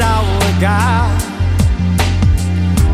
All 0.00 0.24
we 0.24 0.60
got, 0.60 1.22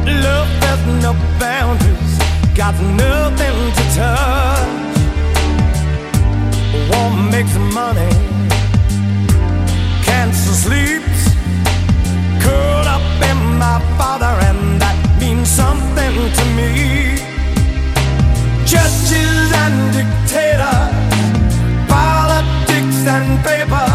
Love 0.04 0.48
has 0.64 0.80
no 1.02 1.14
boundaries, 1.41 2.18
got 2.54 2.74
nothing 2.78 3.72
to 3.77 3.84
touch. 3.96 4.98
Won't 6.91 7.30
make 7.30 7.46
some 7.46 7.72
money, 7.72 8.12
cancer 10.05 10.52
sleeps, 10.52 11.22
curled 12.42 12.86
up 12.86 13.02
in 13.30 13.38
my 13.58 13.80
father, 13.96 14.34
and 14.48 14.78
that 14.82 14.96
means 15.19 15.48
something 15.48 16.16
to 16.38 16.44
me. 16.58 17.16
Judges 18.66 19.52
and 19.64 19.77
dictators, 19.96 20.92
politics 21.88 23.06
and 23.06 23.42
paper. 23.42 23.89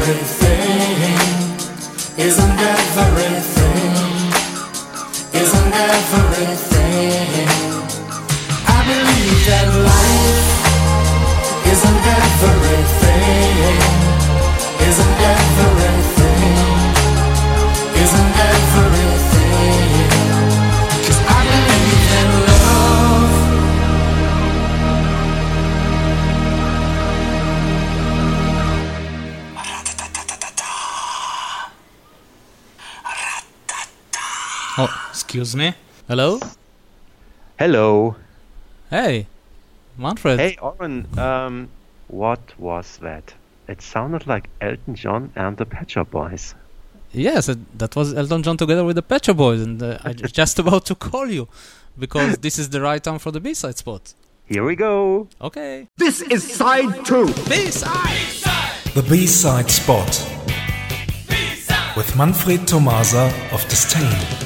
Everything, 0.00 1.18
isn't 2.16 2.60
everything? 2.74 3.96
Isn't 5.32 5.74
everything. 5.90 7.48
I 8.66 8.78
believe 8.88 9.40
that 9.48 9.68
life 9.90 10.50
isn't 11.72 12.04
everything, 12.18 13.76
isn't 14.88 15.20
everything, 15.20 15.39
Oh, 34.82 35.06
excuse 35.10 35.54
me. 35.54 35.74
Hello? 36.08 36.40
Hello. 37.58 38.16
Hey, 38.88 39.26
Manfred. 39.98 40.40
Hey, 40.40 40.56
Oren. 40.62 41.06
Um, 41.18 41.68
what 42.08 42.58
was 42.58 42.96
that? 43.02 43.34
It 43.68 43.82
sounded 43.82 44.26
like 44.26 44.48
Elton 44.62 44.94
John 44.94 45.32
and 45.36 45.58
the 45.58 45.66
Pet 45.66 45.90
Shop 45.90 46.10
Boys. 46.10 46.54
Yes, 47.12 47.50
uh, 47.50 47.56
that 47.76 47.94
was 47.94 48.14
Elton 48.14 48.42
John 48.42 48.56
together 48.56 48.82
with 48.84 48.96
the 48.96 49.02
Pet 49.02 49.26
Shop 49.26 49.36
Boys, 49.36 49.60
and 49.60 49.82
uh, 49.82 49.98
I 50.02 50.14
was 50.22 50.32
just 50.42 50.58
about 50.58 50.86
to 50.86 50.94
call 50.94 51.26
you 51.30 51.46
because 51.98 52.38
this 52.38 52.58
is 52.58 52.70
the 52.70 52.80
right 52.80 53.02
time 53.04 53.18
for 53.18 53.30
the 53.30 53.40
B-side 53.40 53.76
spot. 53.76 54.14
Here 54.46 54.64
we 54.64 54.76
go. 54.76 55.28
Okay. 55.42 55.88
This 55.98 56.22
is 56.22 56.42
side 56.54 57.04
two. 57.04 57.26
B-side. 57.50 58.94
The 58.94 59.02
B-side 59.08 59.70
spot 59.70 60.10
B-side. 61.28 61.96
with 61.96 62.16
Manfred 62.16 62.66
Tomasa 62.66 63.30
of 63.52 63.62
Disdain. 63.68 64.39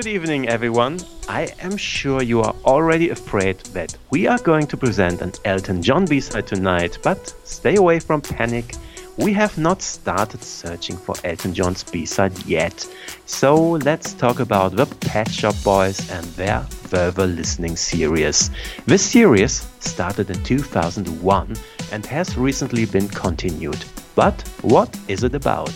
Good 0.00 0.14
evening, 0.14 0.48
everyone. 0.48 0.98
I 1.28 1.52
am 1.60 1.76
sure 1.76 2.22
you 2.22 2.40
are 2.40 2.54
already 2.64 3.10
afraid 3.10 3.58
that 3.74 3.94
we 4.08 4.26
are 4.26 4.38
going 4.38 4.66
to 4.68 4.76
present 4.78 5.20
an 5.20 5.32
Elton 5.44 5.82
John 5.82 6.06
B-side 6.06 6.46
tonight, 6.46 6.96
but 7.02 7.28
stay 7.44 7.76
away 7.76 8.00
from 8.00 8.22
panic. 8.22 8.76
We 9.18 9.34
have 9.34 9.58
not 9.58 9.82
started 9.82 10.42
searching 10.42 10.96
for 10.96 11.14
Elton 11.22 11.52
John's 11.52 11.82
B-side 11.84 12.46
yet. 12.46 12.88
So 13.26 13.72
let's 13.84 14.14
talk 14.14 14.40
about 14.40 14.74
the 14.74 14.86
Pet 14.86 15.30
Shop 15.30 15.54
Boys 15.62 16.10
and 16.10 16.24
their 16.28 16.60
Further 16.60 17.26
Listening 17.26 17.76
series. 17.76 18.50
This 18.86 19.04
series 19.04 19.68
started 19.80 20.30
in 20.30 20.42
2001 20.44 21.56
and 21.92 22.06
has 22.06 22.38
recently 22.38 22.86
been 22.86 23.08
continued. 23.08 23.84
But 24.14 24.40
what 24.62 24.98
is 25.08 25.24
it 25.24 25.34
about? 25.34 25.74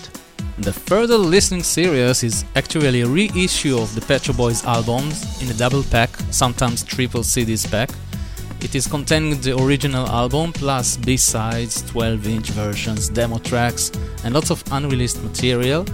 The 0.59 0.73
further 0.73 1.19
listening 1.19 1.65
series 1.65 2.23
is 2.23 2.45
actually 2.55 3.01
a 3.01 3.09
reissue 3.09 3.77
of 3.77 3.93
the 3.97 4.01
Pet 4.01 4.23
Shop 4.23 4.37
Boys 4.37 4.65
albums 4.65 5.43
in 5.43 5.51
a 5.51 5.55
double 5.55 5.83
pack, 5.83 6.11
sometimes 6.31 6.85
triple 6.85 7.23
CDs 7.23 7.69
pack. 7.69 7.91
It 8.61 8.77
is 8.77 8.87
containing 8.87 9.41
the 9.41 9.61
original 9.61 10.07
album 10.07 10.53
plus 10.53 10.97
B-sides, 10.97 11.83
12-inch 11.91 12.51
versions, 12.51 13.09
demo 13.09 13.39
tracks, 13.39 13.91
and 14.23 14.33
lots 14.33 14.51
of 14.51 14.63
unreleased 14.71 15.21
material. 15.25 15.85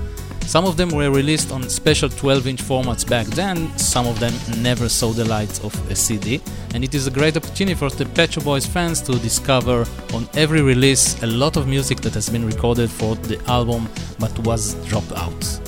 Some 0.50 0.64
of 0.64 0.76
them 0.76 0.88
were 0.88 1.12
released 1.12 1.52
on 1.52 1.68
special 1.68 2.08
12-inch 2.08 2.60
formats 2.60 3.08
back 3.08 3.28
then, 3.28 3.56
some 3.78 4.08
of 4.08 4.18
them 4.18 4.34
never 4.60 4.88
saw 4.88 5.12
the 5.12 5.24
light 5.24 5.62
of 5.62 5.72
a 5.88 5.94
CD, 5.94 6.41
and 6.74 6.82
it 6.82 6.92
is 6.92 7.06
a 7.06 7.10
great 7.12 7.36
opportunity 7.36 7.76
for 7.76 7.88
the 7.88 8.04
Pet 8.04 8.32
Shop 8.32 8.42
Boys 8.42 8.66
fans 8.66 9.00
to 9.02 9.12
discover 9.20 9.86
on 10.12 10.28
every 10.34 10.60
release 10.60 11.22
a 11.22 11.26
lot 11.28 11.56
of 11.56 11.68
music 11.68 12.00
that 12.00 12.14
has 12.14 12.28
been 12.28 12.44
recorded 12.44 12.91
for 12.91 13.14
the 13.14 13.41
album 13.47 13.88
but 14.18 14.36
was 14.41 14.74
dropped 14.88 15.12
out. 15.12 15.60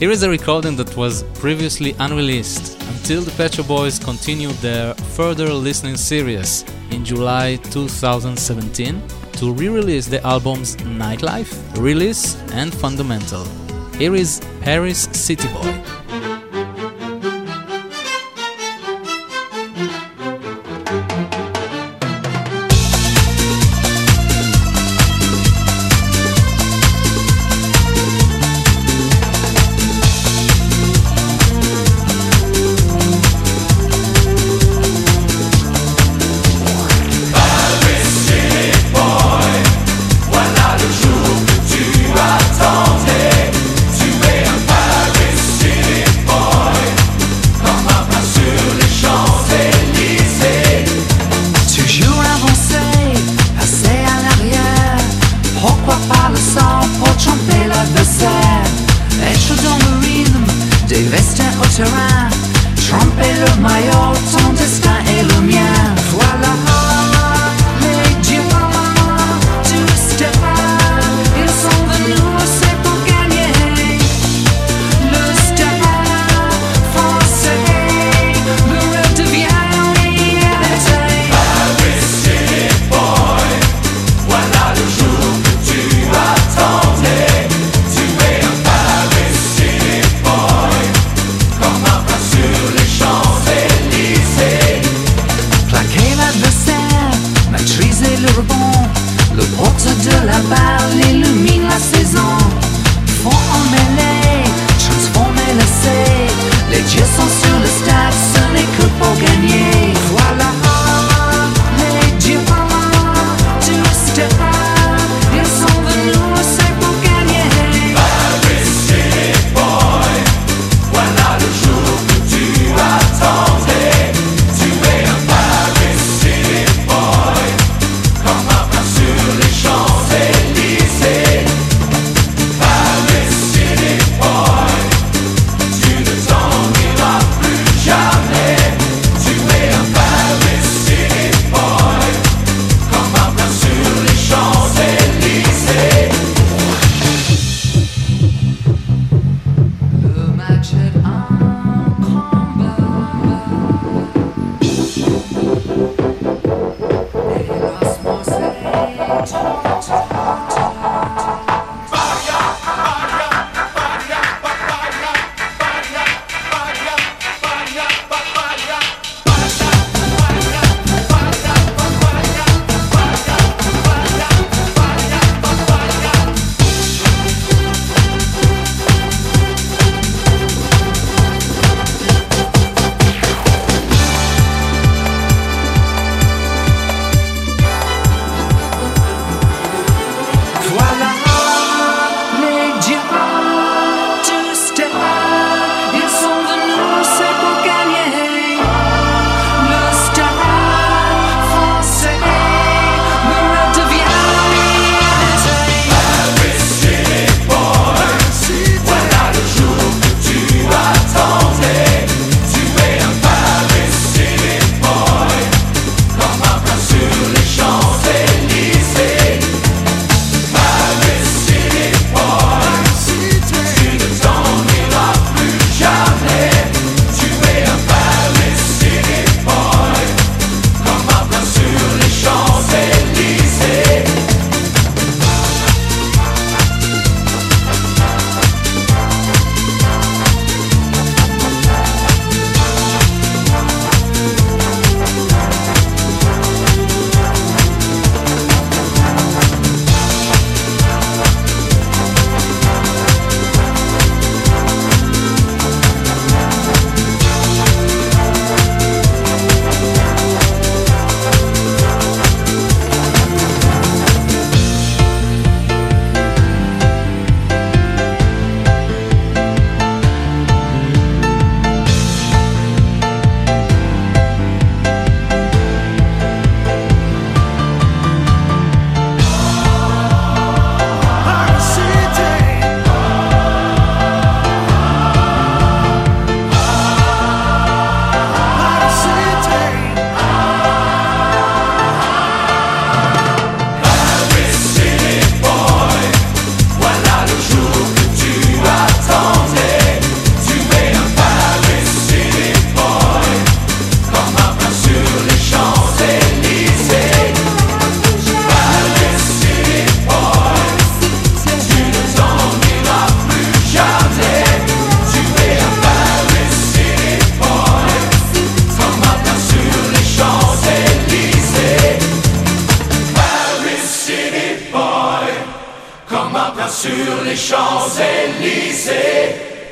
Here 0.00 0.10
is 0.10 0.24
a 0.24 0.28
recording 0.28 0.74
that 0.74 0.96
was 0.96 1.22
previously 1.34 1.94
unreleased 2.00 2.82
until 2.94 3.22
the 3.22 3.30
Pet 3.36 3.54
Shop 3.54 3.68
Boys 3.68 3.96
continued 4.00 4.56
their 4.56 4.94
further 5.14 5.54
listening 5.54 5.96
series 5.96 6.64
in 6.90 7.04
July 7.04 7.60
2017 7.70 9.00
to 9.34 9.52
re-release 9.52 10.08
the 10.08 10.20
albums 10.26 10.74
Nightlife, 10.78 11.54
Release 11.80 12.34
and 12.50 12.74
Fundamental. 12.74 13.46
Here 13.98 14.14
is 14.14 14.42
Paris 14.60 15.08
City 15.12 15.48
Boy. 15.48 16.25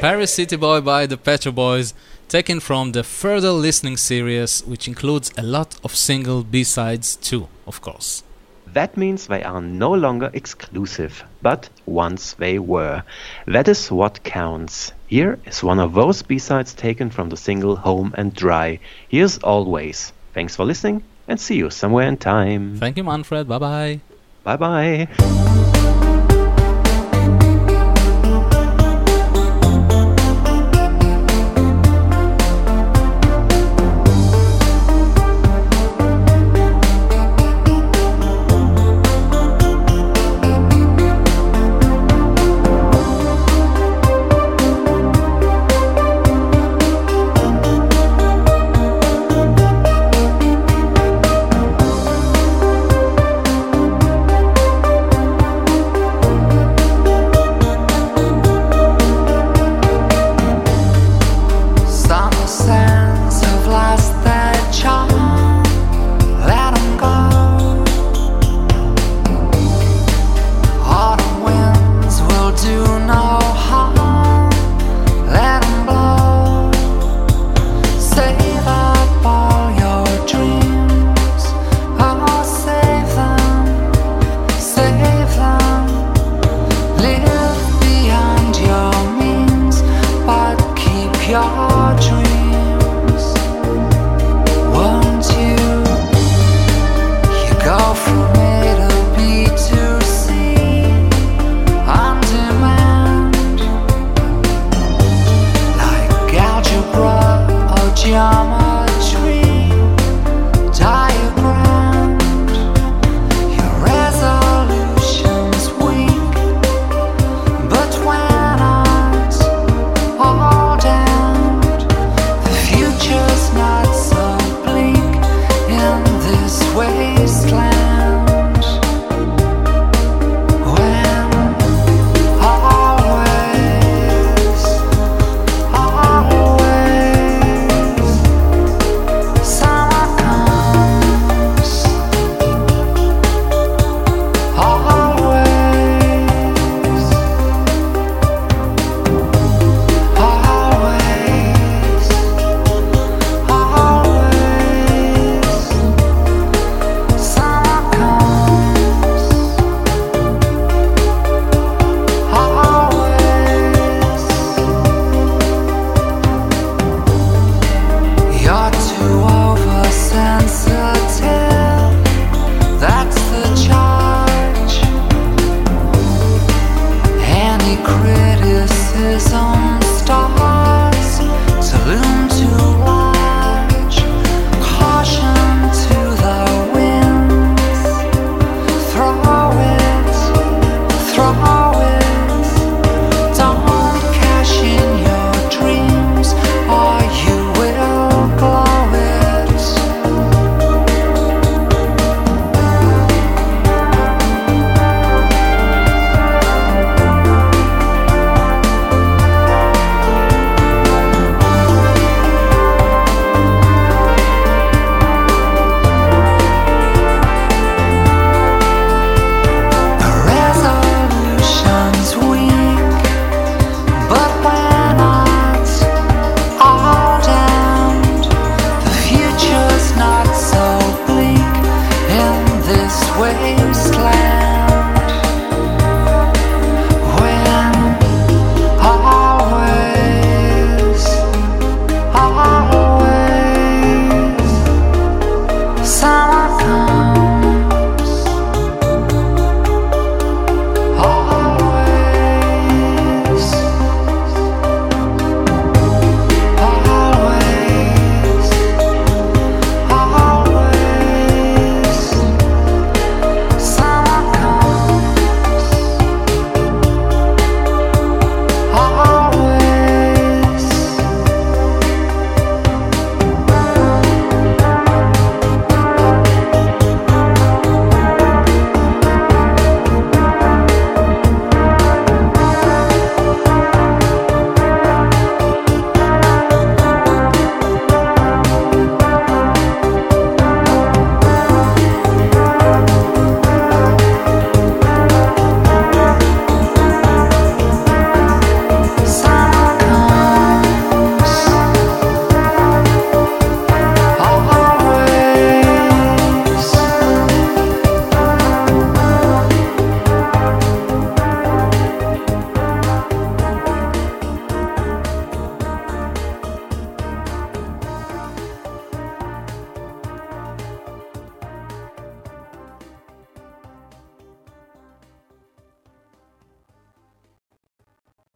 Paris 0.05 0.35
City 0.35 0.57
Boy 0.57 0.83
by 0.83 1.07
the 1.07 1.17
Pet 1.17 1.45
Shop 1.45 1.55
Boys, 1.55 1.95
taken 2.29 2.61
from 2.61 2.93
the 2.93 3.03
Further 3.03 3.53
Listening 3.53 3.97
series, 3.97 4.61
which 4.67 4.87
includes 4.87 5.33
a 5.39 5.43
lot 5.43 5.81
of 5.83 5.97
single 5.97 6.45
B-sides 6.45 7.17
too, 7.17 7.49
of 7.67 7.81
course. 7.81 8.23
That 8.75 8.99
means 8.99 9.27
they 9.27 9.43
are 9.43 9.63
no 9.63 9.95
longer 9.95 10.29
exclusive, 10.35 11.25
but 11.41 11.71
once 11.87 12.35
they 12.35 12.59
were. 12.59 13.03
That 13.47 13.67
is 13.67 13.91
what 13.91 14.23
counts. 14.25 14.93
Here 15.07 15.39
is 15.47 15.63
one 15.63 15.79
of 15.79 15.95
those 15.95 16.21
B-sides 16.21 16.75
taken 16.75 17.09
from 17.09 17.31
the 17.31 17.39
single 17.39 17.77
Home 17.77 18.13
and 18.15 18.35
Dry. 18.35 18.81
Here's 19.09 19.39
Always. 19.39 20.13
Thanks 20.35 20.55
for 20.55 20.67
listening 20.67 21.03
and 21.29 21.41
see 21.41 21.57
you 21.57 21.71
somewhere 21.71 22.07
in 22.07 22.19
time. 22.19 22.77
Thank 22.77 22.99
you, 22.99 23.05
Manfred. 23.05 23.49
Bye 23.49 23.59
bye. 23.59 24.01
Bye 24.43 24.57
bye. 24.59 25.71